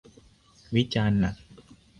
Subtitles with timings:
[0.75, 1.35] วิจารณ์หนัก